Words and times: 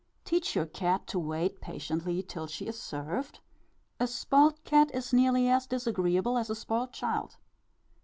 Teach 0.25 0.55
your 0.55 0.65
cat 0.65 1.05
to 1.05 1.19
wait 1.19 1.61
patiently 1.61 2.23
till 2.23 2.47
she 2.47 2.65
is 2.65 2.81
served 2.81 3.39
a 3.99 4.07
spoiled 4.07 4.63
cat 4.63 4.89
is 4.95 5.13
nearly 5.13 5.47
as 5.47 5.67
disagreeable 5.67 6.39
as 6.39 6.49
a 6.49 6.55
spoiled 6.55 6.91
child. 6.91 7.37